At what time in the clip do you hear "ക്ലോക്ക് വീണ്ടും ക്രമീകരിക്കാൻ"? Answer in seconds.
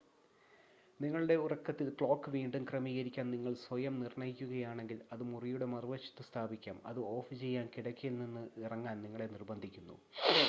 1.89-3.25